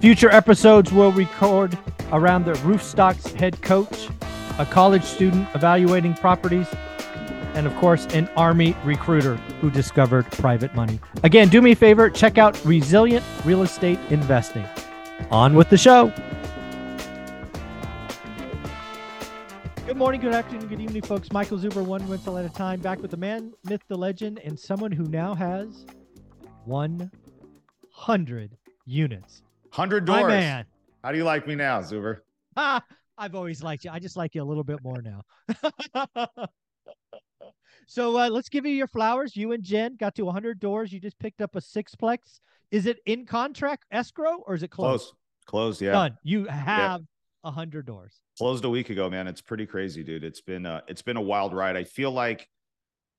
[0.00, 1.76] Future episodes will record
[2.12, 4.08] around the Roofstocks head coach,
[4.60, 6.68] a college student evaluating properties,
[7.54, 11.00] and of course, an Army recruiter who discovered private money.
[11.24, 14.64] Again, do me a favor, check out Resilient Real Estate Investing.
[15.32, 16.12] On with the show.
[19.84, 21.32] Good morning, good afternoon, good evening, folks.
[21.32, 24.56] Michael Zuber, one rental at a time, back with the man, myth, the legend, and
[24.56, 25.86] someone who now has
[26.66, 28.56] 100
[28.86, 29.42] units.
[29.78, 30.22] 100 doors.
[30.22, 30.66] My man.
[31.04, 32.18] How do you like me now, Zuber?
[32.56, 32.82] Ah,
[33.18, 33.92] I've always liked you.
[33.92, 35.22] I just like you a little bit more now.
[37.86, 39.36] so uh, let's give you your flowers.
[39.36, 40.92] You and Jen got to 100 doors.
[40.92, 42.40] You just picked up a sixplex.
[42.72, 45.04] Is it in contract escrow or is it closed?
[45.04, 45.14] Closed.
[45.46, 45.92] Closed, yeah.
[45.92, 46.18] Done.
[46.24, 47.02] You have
[47.44, 48.20] a 100 doors.
[48.36, 49.28] Closed a week ago, man.
[49.28, 50.24] It's pretty crazy, dude.
[50.24, 51.76] It's been uh it's been a wild ride.
[51.76, 52.48] I feel like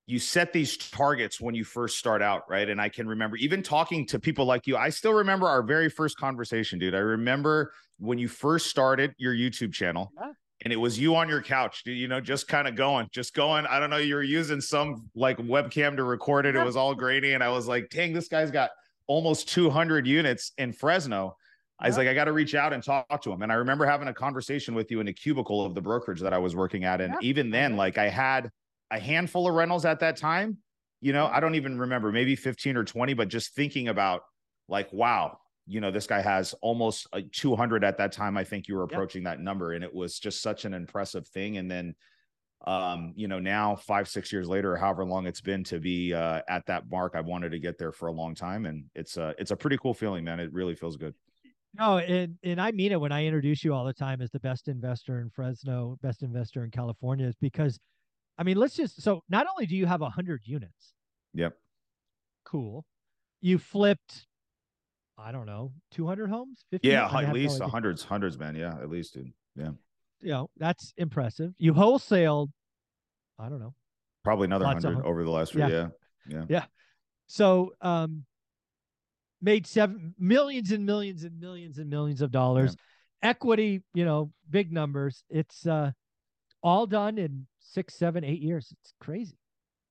[0.09, 2.67] you set these targets when you first start out, right?
[2.67, 4.75] And I can remember even talking to people like you.
[4.75, 6.95] I still remember our very first conversation, dude.
[6.95, 10.11] I remember when you first started your YouTube channel.
[10.19, 10.31] Yeah.
[10.63, 13.35] And it was you on your couch, dude, you know, just kind of going, just
[13.35, 13.67] going.
[13.67, 13.97] I don't know.
[13.97, 16.55] You were using some like webcam to record it.
[16.55, 17.33] It was all grainy.
[17.33, 18.71] And I was like, dang, this guy's got
[19.05, 21.37] almost 200 units in Fresno.
[21.79, 23.43] I was like, I got to reach out and talk to him.
[23.43, 26.33] And I remember having a conversation with you in a cubicle of the brokerage that
[26.33, 26.99] I was working at.
[26.99, 27.27] And Yeah.
[27.27, 28.49] even then, like I had
[28.91, 30.57] a handful of rentals at that time.
[31.01, 34.21] You know, I don't even remember, maybe 15 or 20, but just thinking about
[34.67, 38.37] like, wow, you know, this guy has almost 200 at that time.
[38.37, 39.73] I think you were approaching that number.
[39.73, 41.57] And it was just such an impressive thing.
[41.57, 41.95] And then,
[42.65, 46.41] um, you know, now five, six years later, however long it's been to be uh,
[46.49, 48.65] at that mark, I wanted to get there for a long time.
[48.65, 50.39] And it's a, it's a pretty cool feeling, man.
[50.39, 51.13] It really feels good.
[51.77, 54.39] No, and, and I mean it when I introduce you all the time as the
[54.39, 57.79] best investor in Fresno, best investor in California, is because,
[58.39, 60.93] I mean, let's just so not only do you have a 100 units,
[61.33, 61.55] Yep.
[62.45, 62.85] cool,
[63.41, 64.25] you flipped,
[65.17, 66.87] I don't know, 200 homes, 50?
[66.87, 68.55] Yeah, at have no least hundreds, hundreds, man.
[68.55, 69.33] Yeah, at least, dude.
[69.57, 69.71] Yeah,
[70.21, 71.53] you know, that's impressive.
[71.57, 72.47] You wholesaled,
[73.37, 73.75] I don't know.
[74.23, 75.67] probably another hundred over the last year.
[75.67, 75.87] Yeah.
[76.27, 76.65] Yeah, yeah,
[77.27, 78.25] So, um,
[79.41, 82.75] made seven millions and millions and millions and millions of dollars,
[83.21, 85.23] equity, you know, big numbers.
[85.29, 85.91] It's uh,
[86.61, 88.73] all done in six, seven, eight years.
[88.81, 89.37] It's crazy.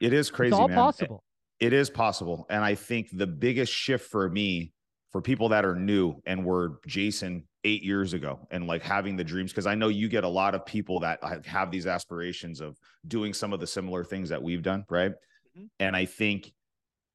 [0.00, 0.76] It is crazy, it's all man.
[0.76, 1.22] possible.
[1.60, 4.72] It is possible, and I think the biggest shift for me,
[5.10, 9.24] for people that are new and were Jason eight years ago, and like having the
[9.24, 12.60] dreams, because I know you get a lot of people that have- have these aspirations
[12.60, 12.78] of
[13.08, 15.12] doing some of the similar things that we've done, right?
[15.56, 15.68] Mhm.
[15.80, 16.52] And I think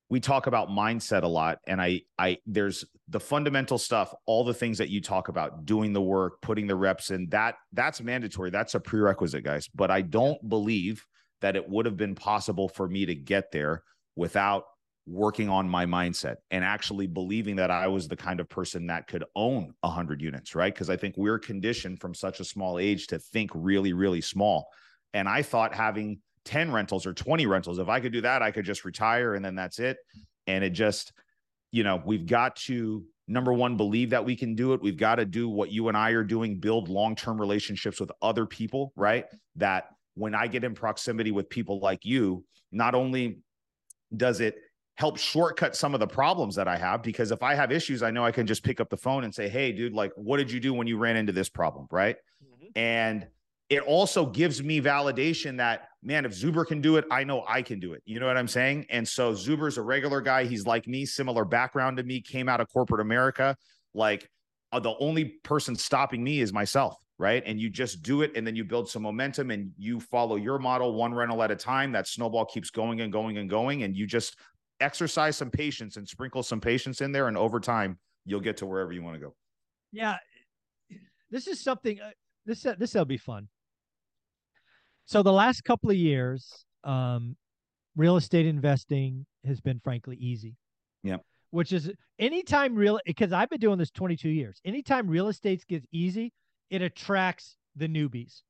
[0.10, 4.54] we talk about mindset a lot and i i there's the fundamental stuff all the
[4.54, 8.50] things that you talk about doing the work putting the reps in that that's mandatory.
[8.50, 9.68] That's a prerequisite guys.
[9.74, 11.06] But i don't believe
[11.42, 13.84] that it would have been possible for me to get there
[14.16, 14.66] without
[15.06, 19.08] working on my mindset and actually believing that i was the kind of person that
[19.08, 20.74] could own 100 units right?
[20.74, 24.70] Because i think we're conditioned from such a small age to think really really small.
[25.14, 27.80] And i thought having 10 rentals or 20 rentals.
[27.80, 29.98] If I could do that, I could just retire and then that's it.
[30.48, 31.14] And it just,
[31.72, 34.82] you know, we've got to number one, believe that we can do it.
[34.82, 38.12] We've got to do what you and I are doing, build long term relationships with
[38.22, 39.26] other people, right?
[39.56, 43.40] That when I get in proximity with people like you, not only
[44.16, 44.56] does it
[44.96, 48.12] help shortcut some of the problems that I have, because if I have issues, I
[48.12, 50.52] know I can just pick up the phone and say, Hey, dude, like, what did
[50.52, 51.88] you do when you ran into this problem?
[51.90, 52.18] Right.
[52.44, 52.78] Mm-hmm.
[52.78, 53.28] And
[53.70, 57.62] it also gives me validation that man, if Zuber can do it, I know I
[57.62, 58.04] can do it.
[58.06, 58.86] You know what I'm saying?
[58.90, 60.46] And so Zuber's a regular guy.
[60.46, 63.56] He's like me, similar background to me, came out of corporate America.
[63.94, 64.30] Like
[64.72, 66.98] uh, the only person stopping me is myself.
[67.20, 67.44] Right.
[67.46, 70.60] And you just do it and then you build some momentum and you follow your
[70.60, 71.92] model one rental at a time.
[71.92, 73.84] That snowball keeps going and going and going.
[73.84, 74.36] And you just
[74.82, 77.28] exercise some patience and sprinkle some patience in there.
[77.28, 79.36] And over time, you'll get to wherever you want to go.
[79.92, 80.18] Yeah,
[81.30, 82.02] this is something.
[82.02, 82.10] Uh,
[82.46, 83.48] this this will be fun.
[85.06, 87.36] So the last couple of years, um,
[87.96, 90.56] real estate investing has been frankly easy.
[91.04, 91.18] Yeah.
[91.52, 94.60] Which is anytime real because I've been doing this 22 years.
[94.66, 96.34] Anytime real estate gets easy,
[96.70, 98.42] it attracts the newbies.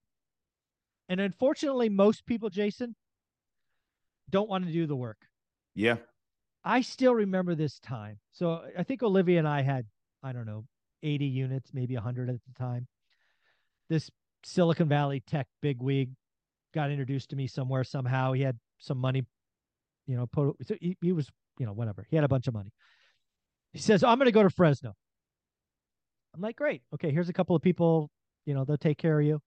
[1.09, 2.95] And unfortunately, most people, Jason,
[4.29, 5.17] don't want to do the work.
[5.75, 5.97] Yeah.
[6.63, 8.19] I still remember this time.
[8.31, 9.85] So I think Olivia and I had,
[10.23, 10.65] I don't know,
[11.01, 12.87] 80 units, maybe 100 at the time.
[13.89, 14.09] This
[14.45, 16.11] Silicon Valley tech bigwig
[16.73, 18.33] got introduced to me somewhere somehow.
[18.33, 19.23] He had some money,
[20.07, 21.29] you know, put, so he, he was,
[21.59, 22.05] you know, whatever.
[22.09, 22.71] He had a bunch of money.
[23.71, 24.93] He says, I'm going to go to Fresno.
[26.35, 26.81] I'm like, great.
[26.93, 28.09] Okay, here's a couple of people,
[28.45, 29.39] you know, they'll take care of you.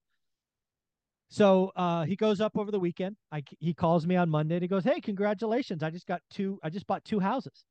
[1.29, 3.17] So uh, he goes up over the weekend.
[3.31, 5.83] I, he calls me on Monday and he goes, Hey, congratulations.
[5.83, 7.65] I just got two, I just bought two houses.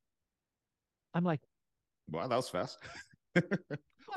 [1.15, 1.41] I'm like,
[2.11, 2.79] Wow, that was fast.
[3.33, 3.45] what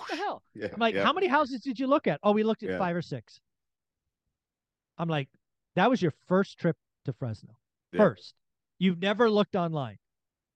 [0.10, 0.44] the hell?
[0.54, 1.04] yeah, I'm like, yeah.
[1.06, 2.20] how many houses did you look at?
[2.22, 2.78] Oh, we looked at Yeah.
[2.78, 3.40] five or six.
[5.00, 5.30] I'm like,
[5.76, 6.76] that was your first trip
[7.06, 7.56] to Fresno.
[7.94, 8.00] Yeah.
[8.00, 8.36] First.
[8.78, 9.98] You've never looked online.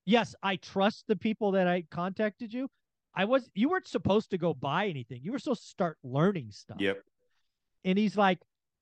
[0.06, 2.68] Yes, I trust the people that I contacted you.
[3.16, 5.22] I was you weren't supposed to go buy anything.
[5.24, 6.78] You were supposed to start learning stuff.
[6.80, 7.01] Yep.
[7.86, 8.40] And he's like,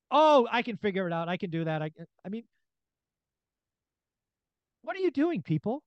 [0.10, 1.28] "Oh, I can figure it out.
[1.30, 1.92] I can do that." I
[2.26, 2.44] I mean,
[4.84, 5.84] what are you doing, people?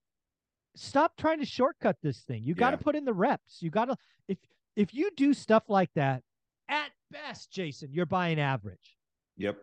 [0.77, 2.43] Stop trying to shortcut this thing.
[2.45, 2.83] You got to Yeah.
[2.83, 3.63] put in the reps.
[3.63, 3.97] You got to
[4.29, 4.39] if
[4.77, 6.23] if you do stuff like that,
[6.69, 8.97] at best, Jason, you're buying average.
[9.37, 9.57] Yep.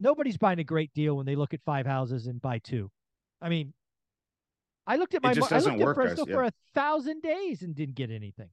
[0.00, 2.90] Nobody's buying a great deal when they look at five houses and buy two.
[3.40, 3.72] I mean,
[4.86, 6.34] I looked at It my just I doesn't looked work, at guys, Fresno yeah.
[6.34, 8.48] for a thousand days and didn't get anything.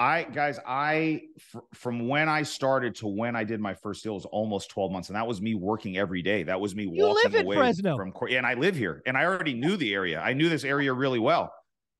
[0.00, 4.14] I guys, I fr- from when I started to when I did my first deal
[4.14, 6.44] was almost 12 months, and that was me working every day.
[6.44, 7.96] That was me You walking live away Fresno.
[7.96, 10.20] from and I live here, and I already knew the area.
[10.20, 11.52] I knew this area really well,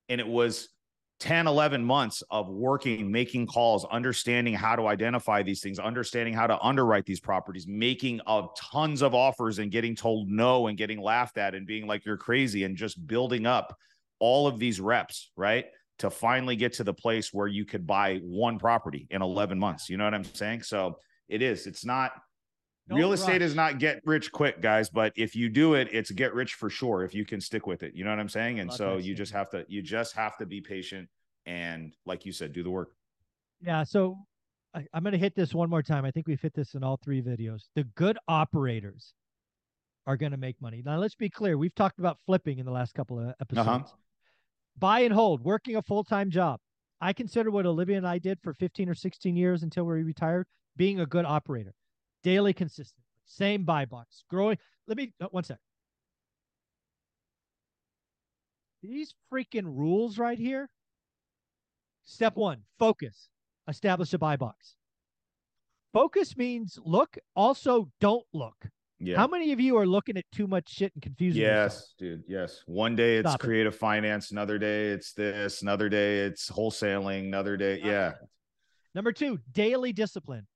[0.09, 0.69] and it was
[1.21, 6.47] 10, 11 months of working, making calls, understanding how to identify these things, understanding how
[6.47, 11.01] to underwrite these properties, making of tons of offers and getting told no and getting
[11.01, 13.77] laughed at and being like you're crazy and just building up
[14.21, 15.67] all of these reps, right?
[15.99, 19.91] To finally get to the place where you could buy one property in 11 months.
[19.91, 20.63] You know what I'm saying?
[20.63, 20.99] So
[21.29, 21.67] it is.
[21.67, 22.13] It's not
[22.89, 23.51] Don't real estate rush.
[23.51, 26.71] is not get rich quick, guys, but if you do it, it's get rich for
[26.71, 27.95] sure if you can stick with it.
[27.95, 28.61] You know what I'm saying?
[28.61, 31.09] And so you just have to you just have to be patient
[31.47, 32.93] and like you said, do the work.
[33.61, 34.19] Yeah, so
[34.75, 36.05] I, I'm going to hit this one more time.
[36.05, 37.65] I think we've hit this in all three videos.
[37.75, 39.15] The good operators
[40.07, 40.83] are going to make money.
[40.85, 41.59] Now, let's be clear.
[41.59, 43.69] We've talked about flipping in the last couple of episodes.
[43.69, 43.85] Uh-huh.
[44.79, 46.61] Buy and hold, working a full time job.
[47.01, 50.47] I consider what Olivia and I did for 15 or 16 years until we retired
[50.77, 51.75] being a good operator.
[52.29, 54.59] Daily consistent, same buy box, growing.
[54.87, 55.57] Let me, uh, one sec.
[58.83, 60.69] These freaking rules right here.
[62.05, 63.31] Step one, focus.
[63.67, 64.75] Establish a buy box.
[65.95, 68.57] Focus means look, also don't look.
[68.99, 69.17] Yeah.
[69.17, 71.73] How many of you are looking at too much shit and confusing yourself?
[71.73, 72.25] Yes, dude.
[72.29, 72.63] Yes.
[72.67, 73.45] One day it's Stop it.
[73.47, 77.81] creative finance, another day it's this, another day it's wholesaling, another day.
[77.83, 78.13] Yeah.
[78.95, 80.47] Number two, daily discipline.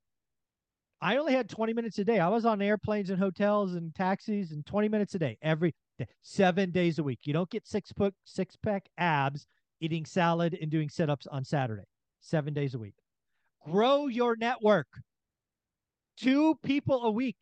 [1.03, 2.21] I only had 20 minutes a day.
[2.21, 6.07] I was on airplanes and hotels and taxis and 20 minutes a day every day,
[6.23, 7.19] seven days a week.
[7.25, 9.47] You don't get six pack, six pack abs
[9.81, 11.83] eating salad and doing sit ups on Saturday,
[12.21, 12.95] seven days a week.
[13.65, 14.87] Grow your network.
[16.17, 17.37] Two people a week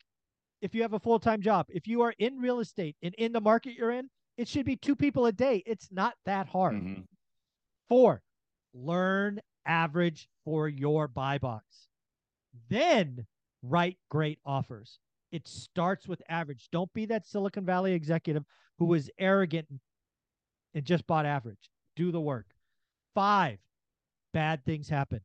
[0.63, 1.67] if you have a full time job.
[1.69, 4.75] If you are in real estate and in the market you're in, it should be
[4.75, 5.61] two people a day.
[5.67, 6.75] It's not that hard.
[6.75, 7.05] Mhm.
[7.89, 8.23] Four,
[8.73, 11.89] learn average for your buy box.
[12.69, 13.27] Then
[13.63, 14.99] write great offers.
[15.31, 16.67] It starts with average.
[16.71, 18.43] Don't be that Silicon Valley executive
[18.79, 19.67] who was arrogant
[20.73, 21.69] and just bought average.
[21.95, 22.47] Do the work.
[23.13, 23.59] Five,
[24.33, 25.21] bad things happen.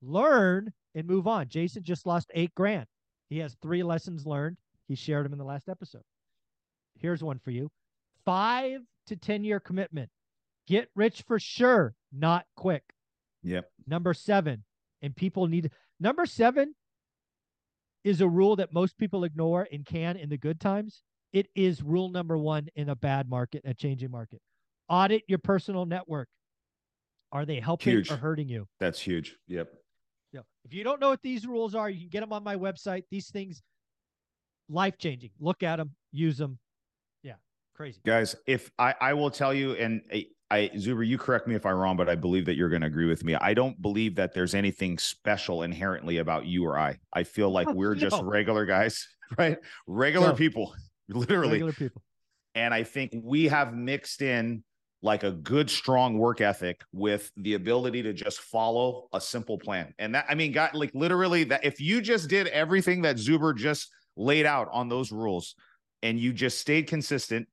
[0.00, 1.48] Learn and move on.
[1.48, 2.86] Jason just lost eight grand.
[3.28, 4.56] He has three lessons learned.
[4.86, 6.02] He shared them in the last episode.
[6.98, 7.70] Here's one for you
[8.24, 10.10] five to 10 year commitment.
[10.66, 12.82] Get rich for sure, not quick.
[13.42, 13.70] Yep.
[13.86, 14.64] Number seven,
[15.00, 16.74] and people need number seven
[18.04, 21.02] is a rule that most people ignore and can in the good times.
[21.32, 24.40] It is rule number one in a bad market, a changing market.
[24.88, 26.28] Audit your personal network.
[27.30, 28.10] Are they helping Huge.
[28.10, 28.66] or hurting you?
[28.80, 29.36] That's huge.
[29.48, 29.68] Yep.
[30.32, 30.40] Yeah.
[30.64, 33.02] If you don't know what these rules are, you can get them on my website.
[33.10, 33.62] These things,
[34.70, 35.30] life changing.
[35.38, 36.58] Look at them, use them.
[37.22, 37.34] Yeah,
[37.74, 38.00] crazy.
[38.06, 41.66] Guys, if I, I will tell you, and eh, I, Zuber, you correct me if
[41.66, 43.34] I'm wrong, but I believe that you're going to agree with me.
[43.34, 46.98] I don't believe that there's anything special inherently about you or I.
[47.12, 49.06] I feel like No, we're just regular guys,
[49.38, 49.58] right?
[49.86, 50.34] Regular No.
[50.34, 50.74] people,
[51.08, 51.52] literally.
[51.52, 52.02] Regular people.
[52.54, 54.64] And I think we have mixed in
[55.02, 59.94] like a good, strong work ethic with the ability to just follow a simple plan.
[59.98, 63.54] And that, I mean, got like literally that if you just did everything that Zuber
[63.54, 65.54] just laid out on those rules
[66.02, 67.46] and you just stayed consistent,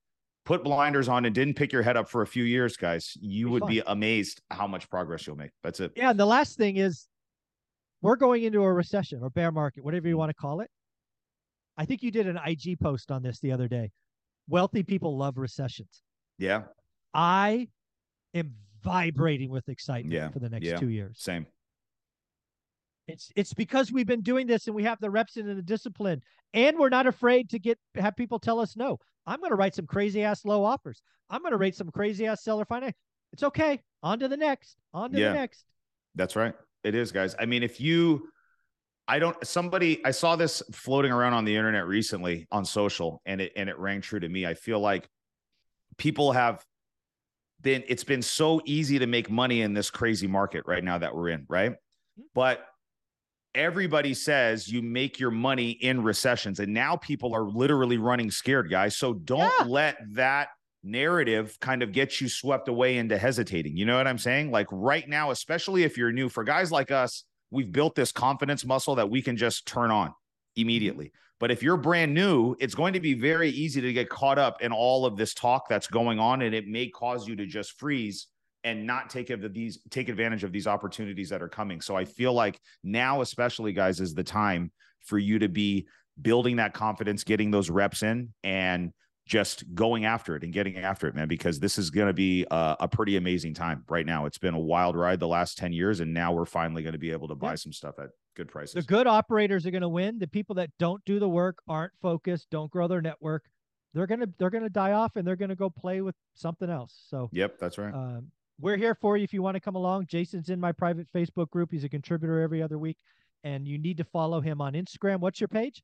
[0.46, 3.48] put blinders on and didn't pick your head up for a few years, guys, you
[3.48, 3.70] Be would fine.
[3.70, 5.52] be amazed how much progress you'll make.
[5.64, 5.92] That's it.
[5.96, 7.08] Yeah, and the last thing is
[8.02, 10.70] we're going into a recession or bear market, whatever you want to call it.
[11.78, 13.92] I think you did an IG post on this the other day.
[14.48, 16.02] Wealthy people love recessions.
[16.38, 16.64] Yeah.
[17.14, 17.68] I
[18.34, 20.78] am vibrating with excitement Yeah, for the next yeah.
[20.78, 21.18] two years.
[21.20, 21.48] Same.
[23.08, 26.22] It's it's because we've been doing this and we have the reps and the discipline,
[26.54, 28.98] and we're not afraid to get have people tell us no.
[29.28, 31.02] I'm going to write some crazy ass low offers.
[31.30, 32.96] I'm going to rate some crazy ass seller finance.
[33.34, 33.82] It's okay.
[34.04, 34.78] On to the next.
[34.94, 35.30] On to Yeah.
[35.30, 35.66] the next.
[36.16, 36.54] That's right.
[36.84, 37.36] It is, guys.
[37.40, 38.30] I mean, if you,
[39.08, 39.36] I don't.
[39.46, 43.70] Somebody, I saw this floating around on the internet recently on social, and it and
[43.70, 44.46] it rang true to me.
[44.46, 45.08] I feel like
[45.98, 46.64] people have
[47.62, 47.84] been.
[47.88, 51.30] It's been so easy to make money in this crazy market right now that we're
[51.30, 51.72] in, right?
[51.72, 52.24] Hmm.
[52.34, 52.66] But
[53.56, 58.70] everybody says you make your money in recessions, and now people are literally running scared,
[58.70, 58.96] guys.
[58.96, 59.66] So don't Yeah.
[59.66, 60.50] let that
[60.84, 63.76] narrative kind of get you swept away into hesitating.
[63.76, 64.52] You know what I'm saying?
[64.52, 68.64] Like right now, especially if you're new, for guys like us, we've built this confidence
[68.66, 70.14] muscle that we can just turn on
[70.56, 71.12] immediately.
[71.40, 74.62] But if you're brand new, it's going to be very easy to get caught up
[74.62, 77.80] in all of this talk that's going on, and it may cause you to just
[77.80, 78.28] freeze
[78.66, 81.80] and not take of these take advantage of these opportunities that are coming.
[81.80, 84.72] So I feel like now, especially guys, is the time
[85.06, 85.88] for you to be
[86.22, 88.92] building that confidence, getting those reps in, and
[89.28, 92.46] just going after it and getting after it, man, because this is going to be
[92.52, 94.26] a, a pretty amazing time right now.
[94.26, 97.00] It's been a wild ride the last 10 years, and now we're finally going to
[97.00, 97.56] be able to buy Yeah.
[97.56, 98.74] some stuff at good prices.
[98.74, 100.20] The good operators are going to win.
[100.20, 103.46] The people that don't do the work, aren't focused, don't grow their network,
[103.94, 106.94] they're gonna they're gonna die off and they're gonna go play with something else.
[107.10, 107.94] So Yep, that's right.
[107.94, 108.30] um,
[108.60, 110.08] we're here for you if you want to come along.
[110.08, 111.70] Jason's in my private Facebook group.
[111.72, 112.98] He's a contributor every other week,
[113.44, 115.20] and you need to follow him on Instagram.
[115.20, 115.82] What's your page?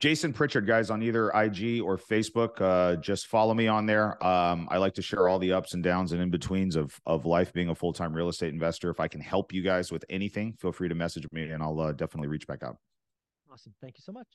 [0.00, 2.60] Jason Pritchard, guys, on either IG or Facebook.
[2.60, 4.22] Uh, just follow me on there.
[4.24, 7.24] Um, I like to share all the ups and downs and in betweens of of
[7.24, 8.90] life being a full time real estate investor.
[8.90, 11.78] If I can help you guys with anything, feel free to message me, and I'll
[11.80, 12.78] uh, definitely reach back out.
[13.52, 13.74] Awesome.
[13.80, 14.26] Thank you so much.